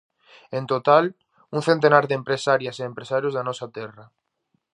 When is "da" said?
3.35-3.45